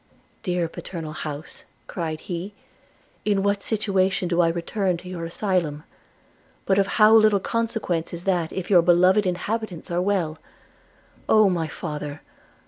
'Dear 0.41 0.67
paternal 0.67 1.11
house,' 1.13 1.63
cried 1.85 2.21
he, 2.21 2.55
'in 3.23 3.43
what 3.43 3.61
situation 3.61 4.27
do 4.27 4.41
I 4.41 4.47
return 4.47 4.97
to 4.97 5.07
your 5.07 5.25
asylum!– 5.25 5.83
but 6.65 6.79
of 6.79 6.87
how 6.97 7.13
little 7.13 7.39
consequence 7.39 8.11
is 8.11 8.23
that 8.23 8.51
if 8.51 8.71
your 8.71 8.81
beloved 8.81 9.27
inhabitants 9.27 9.91
are 9.91 10.01
well!– 10.01 10.39
Oh, 11.29 11.51
my 11.51 11.67
father! 11.67 12.21